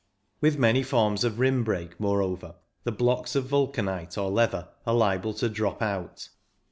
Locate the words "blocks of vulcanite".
2.91-4.17